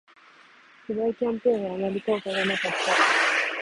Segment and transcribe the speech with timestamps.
[0.87, 2.71] 不買キャンペーンはあまり効果がなかった